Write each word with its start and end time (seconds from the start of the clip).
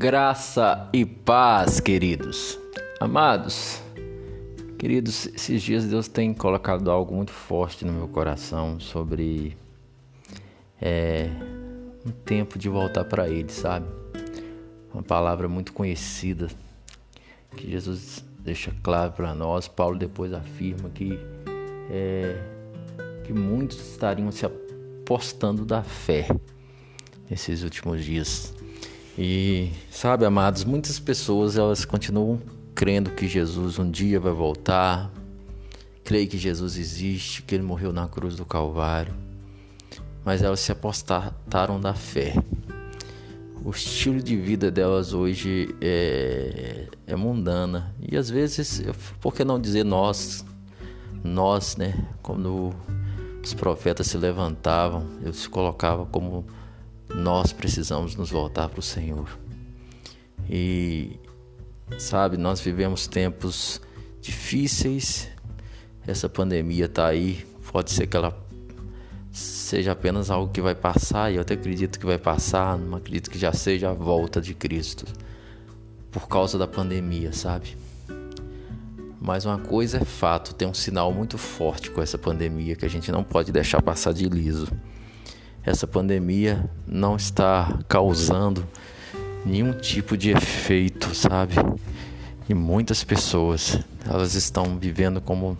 Graça 0.00 0.88
e 0.92 1.04
paz, 1.04 1.80
queridos. 1.80 2.56
Amados, 3.00 3.82
queridos, 4.78 5.26
esses 5.26 5.60
dias 5.60 5.86
Deus 5.86 6.06
tem 6.06 6.32
colocado 6.32 6.88
algo 6.88 7.16
muito 7.16 7.32
forte 7.32 7.84
no 7.84 7.92
meu 7.92 8.06
coração 8.06 8.78
sobre 8.78 9.56
é, 10.80 11.28
um 12.06 12.12
tempo 12.12 12.56
de 12.60 12.68
voltar 12.68 13.06
para 13.06 13.28
Ele, 13.28 13.50
sabe? 13.50 13.88
Uma 14.94 15.02
palavra 15.02 15.48
muito 15.48 15.72
conhecida 15.72 16.46
que 17.56 17.68
Jesus 17.68 18.24
deixa 18.38 18.72
claro 18.84 19.10
para 19.10 19.34
nós. 19.34 19.66
Paulo 19.66 19.98
depois 19.98 20.32
afirma 20.32 20.90
que, 20.90 21.18
é, 21.90 22.40
que 23.24 23.32
muitos 23.32 23.94
estariam 23.94 24.30
se 24.30 24.46
apostando 24.46 25.64
da 25.64 25.82
fé 25.82 26.28
nesses 27.28 27.64
últimos 27.64 28.04
dias. 28.04 28.54
E 29.20 29.72
sabe, 29.90 30.24
amados, 30.24 30.62
muitas 30.62 31.00
pessoas 31.00 31.58
elas 31.58 31.84
continuam 31.84 32.40
crendo 32.72 33.10
que 33.10 33.26
Jesus 33.26 33.76
um 33.76 33.90
dia 33.90 34.20
vai 34.20 34.32
voltar, 34.32 35.10
creem 36.04 36.28
que 36.28 36.38
Jesus 36.38 36.76
existe, 36.76 37.42
que 37.42 37.56
ele 37.56 37.64
morreu 37.64 37.92
na 37.92 38.06
cruz 38.06 38.36
do 38.36 38.44
Calvário, 38.44 39.12
mas 40.24 40.40
elas 40.40 40.60
se 40.60 40.70
apostaram 40.70 41.80
da 41.80 41.94
fé. 41.94 42.32
O 43.64 43.70
estilo 43.70 44.22
de 44.22 44.36
vida 44.36 44.70
delas 44.70 45.12
hoje 45.12 45.74
é, 45.80 46.86
é 47.04 47.16
mundana 47.16 47.92
e 48.00 48.16
às 48.16 48.30
vezes, 48.30 48.84
por 49.20 49.34
que 49.34 49.44
não 49.44 49.60
dizer 49.60 49.84
nós, 49.84 50.44
nós, 51.24 51.76
né? 51.76 52.06
Quando 52.22 52.72
os 53.42 53.52
profetas 53.52 54.06
se 54.06 54.16
levantavam, 54.16 55.04
eles 55.20 55.38
se 55.38 55.48
colocavam 55.48 56.06
como 56.06 56.46
nós 57.18 57.52
precisamos 57.52 58.14
nos 58.14 58.30
voltar 58.30 58.68
para 58.68 58.78
o 58.78 58.82
Senhor. 58.82 59.28
E 60.48 61.18
sabe, 61.98 62.36
nós 62.36 62.60
vivemos 62.60 63.06
tempos 63.06 63.80
difíceis. 64.20 65.28
Essa 66.06 66.28
pandemia 66.28 66.86
está 66.86 67.08
aí. 67.08 67.44
Pode 67.72 67.90
ser 67.90 68.06
que 68.06 68.16
ela 68.16 68.36
seja 69.32 69.92
apenas 69.92 70.30
algo 70.30 70.50
que 70.50 70.60
vai 70.60 70.74
passar, 70.74 71.30
e 71.30 71.36
eu 71.36 71.42
até 71.42 71.54
acredito 71.54 71.98
que 71.98 72.06
vai 72.06 72.18
passar, 72.18 72.78
não 72.78 72.96
acredito 72.96 73.30
que 73.30 73.38
já 73.38 73.52
seja 73.52 73.90
a 73.90 73.92
volta 73.92 74.40
de 74.40 74.54
Cristo 74.54 75.04
por 76.10 76.26
causa 76.26 76.56
da 76.56 76.66
pandemia, 76.66 77.32
sabe? 77.32 77.76
Mas 79.20 79.44
uma 79.44 79.58
coisa 79.58 79.98
é 79.98 80.04
fato, 80.04 80.54
tem 80.54 80.66
um 80.66 80.72
sinal 80.72 81.12
muito 81.12 81.36
forte 81.36 81.90
com 81.90 82.00
essa 82.00 82.16
pandemia 82.16 82.74
que 82.74 82.86
a 82.86 82.88
gente 82.88 83.12
não 83.12 83.22
pode 83.22 83.52
deixar 83.52 83.82
passar 83.82 84.14
de 84.14 84.26
liso 84.28 84.66
essa 85.68 85.86
pandemia 85.86 86.68
não 86.86 87.16
está 87.16 87.78
causando 87.88 88.66
nenhum 89.44 89.72
tipo 89.72 90.16
de 90.16 90.30
efeito, 90.30 91.14
sabe? 91.14 91.54
E 92.48 92.54
muitas 92.54 93.04
pessoas, 93.04 93.78
elas 94.08 94.34
estão 94.34 94.78
vivendo 94.78 95.20
como 95.20 95.56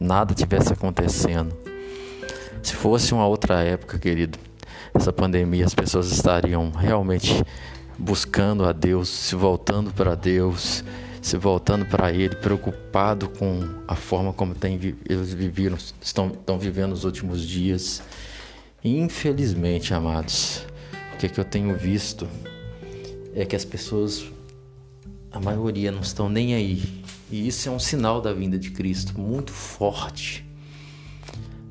nada 0.00 0.34
tivesse 0.34 0.72
acontecendo. 0.72 1.56
Se 2.62 2.74
fosse 2.74 3.14
uma 3.14 3.26
outra 3.26 3.62
época, 3.62 3.98
querido, 3.98 4.38
essa 4.92 5.12
pandemia 5.12 5.64
as 5.64 5.74
pessoas 5.74 6.10
estariam 6.10 6.70
realmente 6.70 7.44
buscando 7.98 8.64
a 8.64 8.72
Deus, 8.72 9.08
se 9.08 9.36
voltando 9.36 9.92
para 9.92 10.14
Deus, 10.14 10.82
se 11.22 11.36
voltando 11.36 11.86
para 11.86 12.12
Ele, 12.12 12.34
preocupado 12.34 13.28
com 13.28 13.60
a 13.86 13.94
forma 13.94 14.32
como 14.32 14.54
tem, 14.54 14.78
eles 15.08 15.32
viveram, 15.32 15.76
estão, 16.00 16.28
estão 16.28 16.58
vivendo 16.58 16.92
os 16.92 17.04
últimos 17.04 17.42
dias. 17.42 18.02
Infelizmente, 18.86 19.94
amados, 19.94 20.66
o 21.14 21.16
que, 21.16 21.24
é 21.24 21.28
que 21.30 21.40
eu 21.40 21.44
tenho 21.44 21.74
visto 21.74 22.28
é 23.34 23.46
que 23.46 23.56
as 23.56 23.64
pessoas, 23.64 24.26
a 25.32 25.40
maioria, 25.40 25.90
não 25.90 26.02
estão 26.02 26.28
nem 26.28 26.54
aí. 26.54 27.02
E 27.30 27.48
isso 27.48 27.66
é 27.66 27.72
um 27.72 27.78
sinal 27.78 28.20
da 28.20 28.30
vinda 28.34 28.58
de 28.58 28.70
Cristo 28.70 29.18
muito 29.18 29.52
forte. 29.52 30.44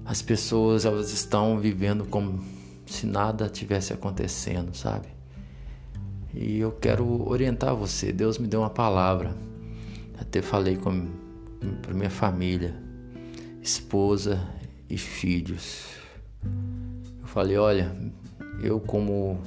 As 0.04 0.24
pessoas 0.24 0.86
elas 0.86 1.14
estão 1.14 1.60
vivendo 1.60 2.04
como 2.06 2.44
se 2.88 3.06
nada 3.06 3.48
tivesse 3.48 3.94
acontecendo, 3.94 4.76
sabe? 4.76 5.08
E 6.34 6.58
eu 6.58 6.72
quero 6.72 7.30
orientar 7.30 7.76
você. 7.76 8.12
Deus 8.12 8.40
me 8.40 8.48
deu 8.48 8.62
uma 8.62 8.72
palavra. 8.72 9.38
Até 10.18 10.42
falei 10.42 10.78
com 10.78 11.12
para 11.80 11.94
minha 11.94 12.10
família, 12.10 12.76
esposa 13.62 14.50
e 14.90 14.98
filhos. 14.98 16.03
Falei, 17.34 17.58
olha, 17.58 17.92
eu 18.62 18.80
como 18.80 19.42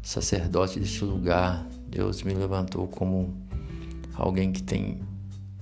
sacerdote 0.00 0.80
deste 0.80 1.04
lugar, 1.04 1.66
Deus 1.86 2.22
me 2.22 2.32
levantou 2.32 2.88
como 2.88 3.36
alguém 4.14 4.50
que 4.50 4.62
tem 4.62 5.02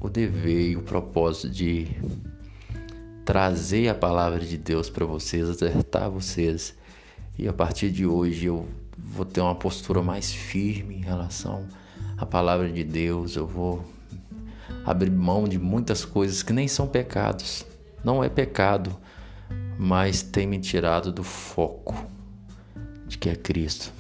o 0.01 0.09
dever 0.09 0.71
e 0.71 0.77
o 0.77 0.83
propósito 0.83 1.51
de 1.51 1.89
trazer 3.25 3.89
a 3.89 3.95
palavra 3.97 4.39
de 4.39 4.57
Deus 4.57 4.89
para 4.89 5.05
vocês, 5.05 5.49
acertar 5.49 6.09
vocês. 6.09 6.77
E 7.37 7.49
a 7.49 7.53
partir 7.53 7.91
de 7.91 8.07
hoje 8.07 8.47
eu 8.47 8.65
vou 8.97 9.25
ter 9.25 9.41
uma 9.41 9.57
postura 9.57 10.01
mais 10.01 10.33
firme 10.33 10.95
em 10.95 11.03
relação 11.03 11.67
à 12.17 12.25
palavra 12.25 12.71
de 12.71 12.85
Deus. 12.85 13.35
Eu 13.35 13.49
vou 13.49 13.85
abrir 14.87 15.11
mão 15.11 15.49
de 15.49 15.59
muitas 15.59 16.05
coisas 16.05 16.41
que 16.41 16.53
nem 16.53 16.69
são 16.69 16.87
pecados. 16.87 17.67
Não 18.05 18.23
é 18.23 18.29
pecado 18.29 18.97
mas 19.79 20.23
tem 20.23 20.45
me 20.45 20.59
tirado 20.59 21.13
do 21.13 21.23
foco 21.23 21.95
de 23.07 23.17
que 23.17 23.29
é 23.29 23.37
Cristo. 23.37 23.93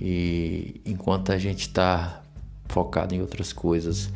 E 0.00 0.80
enquanto 0.84 1.30
a 1.30 1.38
gente 1.38 1.62
está 1.62 2.22
focado 2.64 3.14
em 3.14 3.20
outras 3.20 3.52
coisas, 3.52 4.10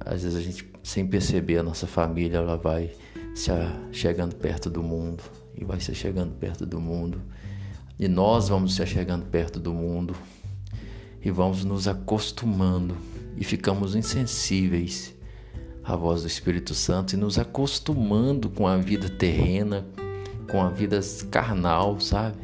às 0.00 0.22
vezes 0.22 0.38
a 0.38 0.40
gente, 0.40 0.70
sem 0.82 1.06
perceber, 1.06 1.58
a 1.58 1.62
nossa 1.62 1.86
família 1.86 2.38
ela 2.38 2.56
vai 2.56 2.92
se 3.34 3.50
chegando 3.90 4.36
perto 4.36 4.70
do 4.70 4.82
mundo 4.82 5.22
e 5.56 5.64
vai 5.64 5.80
se 5.80 5.94
chegando 5.94 6.32
perto 6.34 6.64
do 6.64 6.80
mundo. 6.80 7.20
E 7.98 8.06
nós 8.06 8.48
vamos 8.48 8.76
se 8.76 8.86
chegando 8.86 9.26
perto 9.26 9.58
do 9.58 9.72
mundo 9.72 10.14
e 11.20 11.30
vamos 11.30 11.64
nos 11.64 11.88
acostumando 11.88 12.96
e 13.36 13.44
ficamos 13.44 13.94
insensíveis 13.94 15.14
a 15.84 15.96
voz 15.96 16.22
do 16.22 16.28
Espírito 16.28 16.74
Santo 16.74 17.14
e 17.14 17.16
nos 17.16 17.38
acostumando 17.38 18.48
com 18.48 18.66
a 18.66 18.76
vida 18.76 19.08
terrena, 19.08 19.84
com 20.50 20.62
a 20.62 20.68
vida 20.68 21.00
carnal, 21.30 21.98
sabe? 22.00 22.38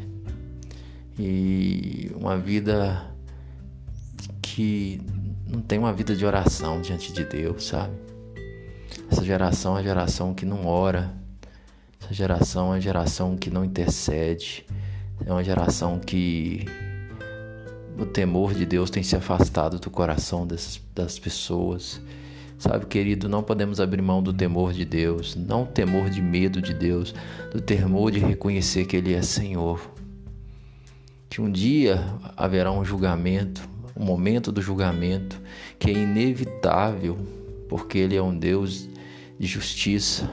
E 1.19 2.10
uma 2.15 2.37
vida 2.37 3.15
que 4.43 5.00
não 5.47 5.60
tem 5.60 5.78
uma 5.78 5.93
vida 5.93 6.15
de 6.15 6.25
oração 6.25 6.81
diante 6.81 7.12
de 7.12 7.25
Deus, 7.25 7.66
sabe? 7.66 7.94
Essa 9.10 9.25
geração 9.25 9.77
é 9.77 9.81
a 9.81 9.82
geração 9.82 10.34
que 10.34 10.44
não 10.44 10.66
ora, 10.66 11.15
essa 12.00 12.12
geração 12.12 12.75
é 12.75 12.78
a 12.78 12.81
geração 12.81 13.37
que 13.37 13.50
não 13.50 13.65
intercede, 13.65 14.66
é 15.25 15.32
uma 15.32 15.43
geração 15.43 15.98
que 15.98 16.65
o 17.98 18.06
temor 18.06 18.54
de 18.54 18.65
Deus 18.65 18.91
tem 18.91 19.03
se 19.03 19.16
afastado 19.16 19.78
do 19.78 19.91
coração 19.91 20.47
dessas, 20.47 20.81
das 20.94 21.19
pessoas. 21.19 22.00
Sabe, 22.59 22.87
querido, 22.87 23.29
não 23.29 23.41
podemos 23.41 23.81
abrir 23.81 24.03
mão 24.03 24.21
do 24.21 24.33
temor 24.33 24.73
de 24.73 24.85
Deus, 24.85 25.37
não 25.37 25.65
temor 25.65 26.11
de 26.11 26.21
medo 26.21 26.61
de 26.61 26.75
Deus, 26.75 27.15
do 27.53 27.61
temor 27.61 28.11
de 28.11 28.19
reconhecer 28.19 28.85
que 28.85 28.97
Ele 28.97 29.15
é 29.15 29.23
Senhor. 29.23 29.81
Que 31.31 31.41
um 31.41 31.49
dia 31.49 32.05
haverá 32.37 32.73
um 32.73 32.85
julgamento, 32.85 33.69
um 33.97 34.05
momento 34.05 34.51
do 34.51 34.61
julgamento 34.61 35.41
que 35.79 35.89
é 35.89 35.93
inevitável, 35.93 37.17
porque 37.69 37.97
Ele 37.97 38.17
é 38.17 38.23
um 38.23 38.37
Deus 38.37 38.89
de 39.39 39.47
justiça. 39.47 40.28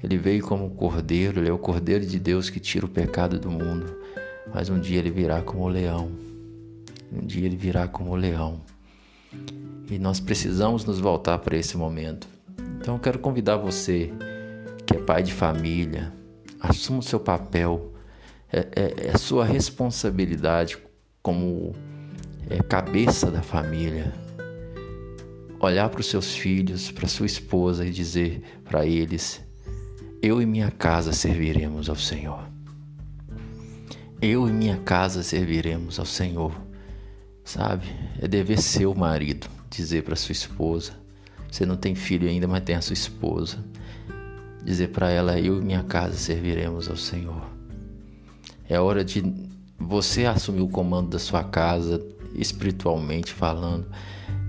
Ele 0.00 0.16
veio 0.16 0.44
como 0.44 0.70
cordeiro, 0.70 1.40
Ele 1.40 1.48
é 1.48 1.52
o 1.52 1.58
cordeiro 1.58 2.06
de 2.06 2.20
Deus 2.20 2.48
que 2.48 2.60
tira 2.60 2.86
o 2.86 2.88
pecado 2.88 3.40
do 3.40 3.50
mundo. 3.50 3.92
Mas 4.54 4.70
um 4.70 4.78
dia 4.78 5.00
Ele 5.00 5.10
virá 5.10 5.42
como 5.42 5.64
o 5.64 5.68
leão. 5.68 6.12
Um 7.12 7.26
dia 7.26 7.44
Ele 7.44 7.56
virá 7.56 7.88
como 7.88 8.12
o 8.12 8.14
leão. 8.14 8.60
E 9.90 9.98
nós 9.98 10.20
precisamos 10.20 10.84
nos 10.84 10.98
voltar 11.00 11.38
para 11.38 11.56
esse 11.56 11.76
momento. 11.76 12.28
Então 12.80 12.94
eu 12.94 13.00
quero 13.00 13.18
convidar 13.18 13.56
você, 13.56 14.12
que 14.86 14.96
é 14.96 15.00
pai 15.00 15.22
de 15.22 15.32
família, 15.32 16.12
assuma 16.60 16.98
o 16.98 17.02
seu 17.02 17.20
papel, 17.20 17.92
é, 18.52 18.66
é, 18.74 19.06
é 19.08 19.18
sua 19.18 19.44
responsabilidade 19.44 20.78
como 21.22 21.74
é, 22.48 22.62
cabeça 22.62 23.30
da 23.30 23.42
família. 23.42 24.12
Olhar 25.60 25.88
para 25.88 26.00
os 26.00 26.06
seus 26.06 26.34
filhos, 26.36 26.90
para 26.90 27.08
sua 27.08 27.26
esposa 27.26 27.84
e 27.84 27.90
dizer 27.90 28.42
para 28.64 28.86
eles: 28.86 29.40
Eu 30.22 30.40
e 30.40 30.46
minha 30.46 30.70
casa 30.70 31.12
serviremos 31.12 31.88
ao 31.88 31.96
Senhor. 31.96 32.48
Eu 34.20 34.48
e 34.48 34.52
minha 34.52 34.76
casa 34.78 35.22
serviremos 35.22 35.98
ao 35.98 36.06
Senhor. 36.06 36.67
Sabe? 37.48 37.86
É 38.20 38.28
dever 38.28 38.58
seu 38.58 38.94
marido 38.94 39.48
dizer 39.70 40.02
para 40.02 40.14
sua 40.14 40.32
esposa. 40.32 40.92
Você 41.50 41.64
não 41.64 41.78
tem 41.78 41.94
filho 41.94 42.28
ainda, 42.28 42.46
mas 42.46 42.62
tem 42.62 42.76
a 42.76 42.82
sua 42.82 42.92
esposa. 42.92 43.64
Dizer 44.62 44.88
para 44.88 45.10
ela: 45.10 45.40
Eu 45.40 45.58
e 45.58 45.64
minha 45.64 45.82
casa 45.82 46.14
serviremos 46.14 46.90
ao 46.90 46.96
Senhor. 46.98 47.42
É 48.68 48.78
hora 48.78 49.02
de 49.02 49.24
você 49.78 50.26
assumir 50.26 50.60
o 50.60 50.68
comando 50.68 51.08
da 51.08 51.18
sua 51.18 51.42
casa, 51.42 52.06
espiritualmente 52.34 53.32
falando. 53.32 53.86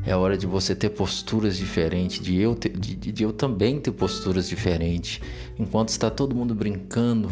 É 0.06 0.14
hora 0.14 0.38
de 0.38 0.46
você 0.46 0.76
ter 0.76 0.90
posturas 0.90 1.56
diferentes, 1.56 2.22
de 2.22 2.36
eu, 2.36 2.54
ter, 2.54 2.78
de, 2.78 2.96
de 2.96 3.24
eu 3.24 3.32
também 3.32 3.80
ter 3.80 3.94
posturas 3.94 4.50
diferentes. 4.50 5.22
Enquanto 5.58 5.88
está 5.88 6.10
todo 6.10 6.36
mundo 6.36 6.54
brincando, 6.54 7.32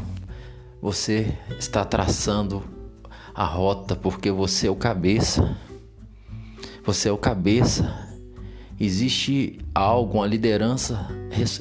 você 0.82 1.38
está 1.60 1.84
traçando 1.84 2.77
a 3.38 3.46
rota, 3.46 3.96
porque 3.96 4.32
você 4.32 4.66
é 4.66 4.72
o 4.72 4.76
cabeça. 4.76 5.56
Você 6.84 7.08
é 7.08 7.12
o 7.12 7.18
cabeça. 7.20 8.08
Existe 8.80 9.60
algo, 9.76 10.18
uma 10.18 10.26
liderança 10.26 11.08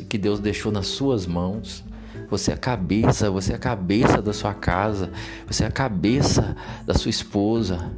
que 0.08 0.16
Deus 0.16 0.40
deixou 0.40 0.72
nas 0.72 0.86
suas 0.86 1.26
mãos. 1.26 1.84
Você 2.30 2.50
é 2.50 2.54
a 2.54 2.56
cabeça, 2.56 3.30
você 3.30 3.52
é 3.52 3.56
a 3.56 3.58
cabeça 3.58 4.22
da 4.22 4.32
sua 4.32 4.54
casa, 4.54 5.12
você 5.46 5.64
é 5.64 5.66
a 5.66 5.70
cabeça 5.70 6.56
da 6.86 6.94
sua 6.94 7.10
esposa. 7.10 7.92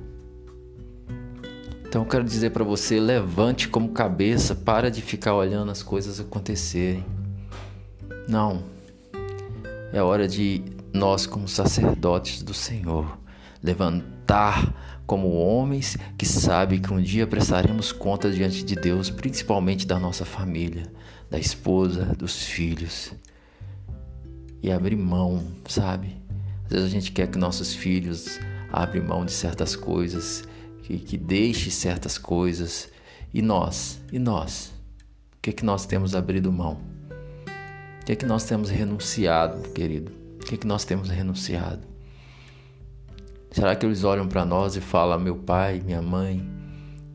Então 1.87 2.03
eu 2.03 2.09
quero 2.09 2.25
dizer 2.25 2.51
para 2.51 2.65
você, 2.65 2.99
levante 2.99 3.69
como 3.69 3.91
cabeça, 3.91 4.57
para 4.57 4.91
de 4.91 5.01
ficar 5.01 5.37
olhando 5.37 5.71
as 5.71 5.85
coisas 5.85 6.19
acontecerem. 6.19 7.07
Não. 8.29 8.61
É 9.93 10.03
hora 10.03 10.27
de 10.27 10.65
nós 10.93 11.27
como 11.27 11.47
sacerdotes 11.47 12.43
do 12.43 12.53
Senhor 12.53 13.19
levantar 13.63 15.03
como 15.07 15.33
homens 15.33 15.97
que 16.17 16.27
sabem 16.27 16.81
que 16.81 16.93
um 16.93 17.01
dia 17.01 17.27
prestaremos 17.27 17.93
conta 17.93 18.31
diante 18.31 18.63
de 18.63 18.75
Deus, 18.75 19.11
principalmente 19.11 19.87
da 19.87 19.99
nossa 19.99 20.25
família, 20.25 20.91
da 21.31 21.39
esposa, 21.39 22.05
dos 22.17 22.45
filhos. 22.45 23.13
E 24.63 24.71
abrir 24.71 24.97
mão, 24.97 25.43
sabe? 25.67 26.17
Às 26.65 26.73
vezes 26.73 26.87
a 26.87 26.91
gente 26.91 27.13
quer 27.13 27.29
que 27.29 27.39
nossos 27.39 27.75
filhos 27.75 28.39
abram 28.71 29.05
mão 29.05 29.25
de 29.25 29.33
certas 29.33 29.75
coisas, 29.75 30.45
que, 30.89 30.99
que 30.99 31.19
deixe 31.19 31.71
certas 31.71 32.17
coisas. 32.17 32.89
E 33.33 33.43
nós? 33.43 34.01
E 34.11 34.19
nós? 34.19 34.73
O 35.37 35.43
que, 35.43 35.51
é 35.51 35.53
que 35.53 35.65
nós 35.65 35.85
temos 35.85 36.15
abrido 36.15 36.51
mão? 36.51 36.81
O 38.01 38.05
que 38.07 38.13
é 38.13 38.17
que 38.17 38.25
nós 38.25 38.45
temos 38.45 38.71
renunciado, 38.71 39.69
querido? 39.71 40.11
O 40.37 40.45
que 40.47 40.55
é 40.55 40.59
que 40.59 40.67
nós 40.67 40.85
temos 40.85 41.11
renunciado? 41.11 41.88
Será 43.59 43.75
que 43.75 43.85
eles 43.85 44.05
olham 44.05 44.29
para 44.29 44.45
nós 44.45 44.77
e 44.77 44.81
falam: 44.81 45.19
meu 45.19 45.35
pai, 45.35 45.83
minha 45.85 46.01
mãe, 46.01 46.49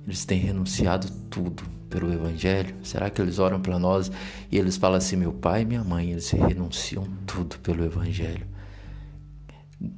eles 0.05 0.25
têm 0.25 0.41
renunciado 0.41 1.09
tudo 1.29 1.63
pelo 1.89 2.11
Evangelho? 2.11 2.75
Será 2.83 3.09
que 3.09 3.21
eles 3.21 3.39
olham 3.39 3.61
para 3.61 3.79
nós 3.79 4.11
e 4.51 4.57
eles 4.57 4.75
falam 4.75 4.97
assim: 4.97 5.15
meu 5.15 5.31
pai 5.31 5.63
minha 5.63 5.85
mãe, 5.85 6.11
eles 6.11 6.29
renunciam 6.31 7.07
tudo 7.25 7.57
pelo 7.59 7.85
Evangelho? 7.85 8.45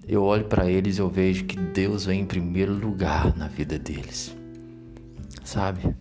Eu 0.08 0.22
olho 0.22 0.46
para 0.46 0.70
eles 0.70 1.00
e 1.00 1.02
eu 1.02 1.10
vejo 1.10 1.46
que 1.46 1.58
Deus 1.58 2.06
vem 2.06 2.22
em 2.22 2.26
primeiro 2.28 2.74
lugar 2.74 3.36
na 3.36 3.48
vida 3.48 3.80
deles. 3.80 4.38
Sabe? 5.44 5.96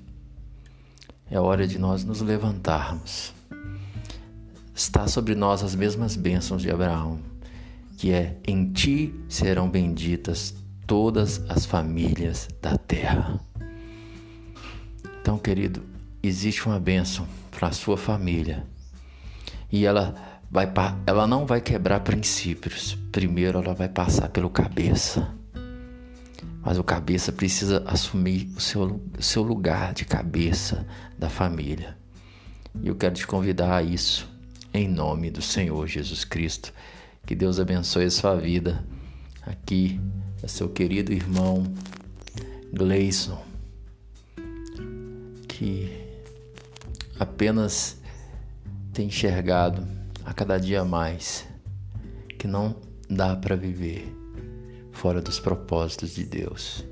É 1.30 1.40
hora 1.40 1.66
de 1.66 1.78
nós 1.78 2.04
nos 2.04 2.20
levantarmos. 2.20 3.32
Está 4.74 5.08
sobre 5.08 5.34
nós 5.34 5.62
as 5.62 5.74
mesmas 5.74 6.16
bênçãos 6.16 6.60
de 6.60 6.70
Abraão 6.70 7.33
que 7.96 8.12
é: 8.12 8.36
Em 8.46 8.72
ti 8.72 9.14
serão 9.28 9.68
benditas 9.68 10.54
todas 10.86 11.42
as 11.48 11.64
famílias 11.64 12.48
da 12.60 12.76
terra. 12.76 13.40
Então, 15.20 15.38
querido, 15.38 15.82
existe 16.22 16.66
uma 16.66 16.78
bênção 16.78 17.26
para 17.50 17.68
a 17.68 17.72
sua 17.72 17.96
família 17.96 18.66
e 19.72 19.84
ela 19.86 20.14
vai 20.50 20.70
ela 21.06 21.26
não 21.26 21.46
vai 21.46 21.60
quebrar 21.60 22.00
princípios. 22.00 22.96
Primeiro, 23.10 23.58
ela 23.58 23.74
vai 23.74 23.88
passar 23.88 24.28
pelo 24.28 24.50
cabeça. 24.50 25.34
Mas 26.62 26.78
o 26.78 26.84
cabeça 26.84 27.32
precisa 27.32 27.82
assumir 27.86 28.50
o 28.56 28.60
seu, 28.60 29.00
o 29.18 29.22
seu 29.22 29.42
lugar 29.42 29.92
de 29.92 30.04
cabeça 30.04 30.86
da 31.18 31.28
família. 31.28 31.96
E 32.82 32.88
eu 32.88 32.94
quero 32.94 33.14
te 33.14 33.26
convidar 33.26 33.76
a 33.76 33.82
isso 33.82 34.28
em 34.72 34.88
nome 34.88 35.30
do 35.30 35.42
Senhor 35.42 35.86
Jesus 35.86 36.24
Cristo. 36.24 36.72
Que 37.26 37.34
Deus 37.34 37.58
abençoe 37.58 38.04
a 38.04 38.10
sua 38.10 38.34
vida. 38.34 38.84
Aqui 39.42 40.00
é 40.42 40.46
seu 40.46 40.68
querido 40.68 41.12
irmão 41.12 41.64
Gleison, 42.72 43.42
que 45.48 45.90
apenas 47.18 47.98
tem 48.92 49.06
enxergado 49.06 49.86
a 50.24 50.34
cada 50.34 50.58
dia 50.58 50.84
mais 50.84 51.46
que 52.38 52.46
não 52.46 52.76
dá 53.08 53.34
para 53.34 53.56
viver 53.56 54.14
fora 54.92 55.22
dos 55.22 55.40
propósitos 55.40 56.14
de 56.14 56.24
Deus. 56.24 56.84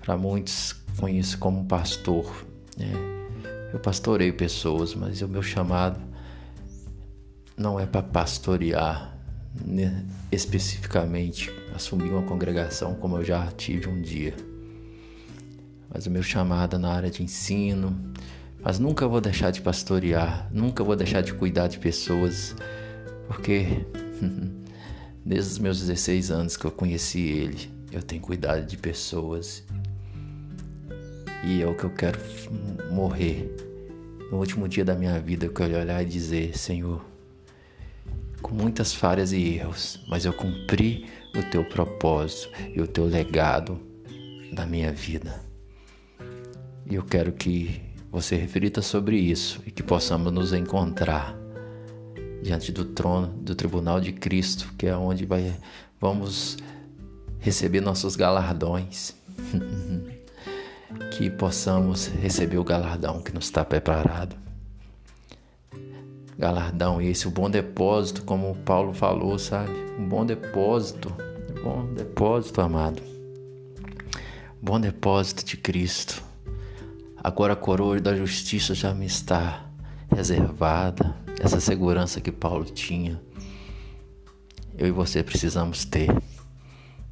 Para 0.00 0.16
muitos, 0.16 0.72
conheço 0.96 1.38
como 1.38 1.66
pastor. 1.66 2.46
Né? 2.76 2.90
Eu 3.72 3.78
pastoreio 3.78 4.34
pessoas, 4.34 4.94
mas 4.94 5.22
o 5.22 5.28
meu 5.28 5.42
chamado 5.42 6.00
não 7.58 7.78
é 7.78 7.84
para 7.84 8.02
pastorear 8.02 9.18
né, 9.64 10.04
especificamente, 10.30 11.50
assumir 11.74 12.10
uma 12.10 12.22
congregação 12.22 12.94
como 12.94 13.16
eu 13.16 13.24
já 13.24 13.46
tive 13.48 13.88
um 13.88 14.00
dia. 14.00 14.34
Mas 15.92 16.06
o 16.06 16.10
meu 16.10 16.22
chamado 16.22 16.78
na 16.78 16.92
área 16.92 17.10
de 17.10 17.22
ensino, 17.22 17.98
mas 18.60 18.78
nunca 18.78 19.08
vou 19.08 19.20
deixar 19.20 19.50
de 19.50 19.60
pastorear, 19.60 20.48
nunca 20.52 20.84
vou 20.84 20.94
deixar 20.94 21.22
de 21.22 21.32
cuidar 21.34 21.68
de 21.68 21.78
pessoas, 21.78 22.54
porque 23.26 23.84
desde 25.24 25.52
os 25.52 25.58
meus 25.58 25.80
16 25.80 26.30
anos 26.30 26.56
que 26.56 26.64
eu 26.64 26.70
conheci 26.70 27.20
ele, 27.20 27.70
eu 27.90 28.02
tenho 28.02 28.20
cuidado 28.20 28.64
de 28.66 28.76
pessoas. 28.76 29.64
E 31.44 31.62
é 31.62 31.66
o 31.66 31.74
que 31.74 31.84
eu 31.84 31.90
quero 31.90 32.18
morrer. 32.90 33.54
No 34.30 34.38
último 34.38 34.68
dia 34.68 34.84
da 34.84 34.94
minha 34.94 35.18
vida, 35.20 35.46
eu 35.46 35.52
quero 35.52 35.78
olhar 35.78 36.02
e 36.02 36.04
dizer: 36.04 36.58
Senhor, 36.58 37.02
com 38.42 38.54
muitas 38.54 38.94
falhas 38.94 39.32
e 39.32 39.54
erros, 39.54 40.00
mas 40.08 40.24
eu 40.24 40.32
cumpri 40.32 41.06
o 41.36 41.42
teu 41.50 41.64
propósito 41.64 42.50
e 42.74 42.80
o 42.80 42.86
teu 42.86 43.04
legado 43.04 43.80
na 44.52 44.66
minha 44.66 44.92
vida. 44.92 45.40
E 46.86 46.94
eu 46.94 47.02
quero 47.02 47.32
que 47.32 47.80
você 48.10 48.36
reflita 48.36 48.80
sobre 48.80 49.18
isso 49.18 49.60
e 49.66 49.70
que 49.70 49.82
possamos 49.82 50.32
nos 50.32 50.52
encontrar 50.52 51.36
diante 52.42 52.72
do 52.72 52.84
trono 52.84 53.28
do 53.28 53.54
tribunal 53.54 54.00
de 54.00 54.12
Cristo, 54.12 54.72
que 54.78 54.86
é 54.86 54.96
onde 54.96 55.26
vai, 55.26 55.54
vamos 56.00 56.56
receber 57.38 57.80
nossos 57.80 58.16
galardões. 58.16 59.14
que 61.12 61.28
possamos 61.28 62.06
receber 62.06 62.56
o 62.56 62.64
galardão 62.64 63.20
que 63.20 63.32
nos 63.34 63.44
está 63.44 63.62
preparado 63.64 64.47
galardão 66.38 67.02
esse, 67.02 67.26
o 67.26 67.30
bom 67.30 67.50
depósito, 67.50 68.22
como 68.22 68.54
Paulo 68.58 68.94
falou, 68.94 69.36
sabe? 69.38 69.72
Um 69.98 70.08
bom 70.08 70.24
depósito, 70.24 71.12
um 71.50 71.62
bom 71.62 71.92
depósito, 71.92 72.60
amado. 72.60 73.02
Um 74.62 74.64
bom 74.64 74.80
depósito 74.80 75.44
de 75.44 75.56
Cristo. 75.56 76.22
Agora 77.22 77.54
a 77.54 77.56
coroa 77.56 78.00
da 78.00 78.14
justiça 78.14 78.72
já 78.72 78.94
me 78.94 79.06
está 79.06 79.66
reservada, 80.14 81.16
essa 81.40 81.60
segurança 81.60 82.20
que 82.20 82.30
Paulo 82.30 82.64
tinha. 82.64 83.20
Eu 84.76 84.86
e 84.86 84.92
você 84.92 85.24
precisamos 85.24 85.84
ter. 85.84 86.08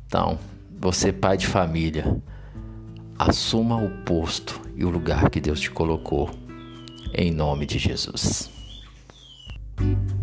Então, 0.07 0.39
você 0.79 1.13
pai 1.13 1.37
de 1.37 1.49
família, 1.49 2.23
assuma 3.19 3.77
o 3.77 3.91
posto 4.05 4.61
e 4.77 4.85
o 4.85 4.91
lugar 4.91 5.29
que 5.31 5.41
Deus 5.41 5.61
te 5.61 5.71
colocou, 5.71 6.31
em 7.13 7.33
nome 7.33 7.67
de 7.67 7.77
Jesus. 7.77 8.56
you 9.81 10.16